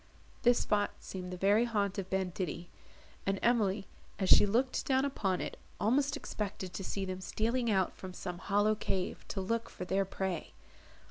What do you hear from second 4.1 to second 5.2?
as she looked down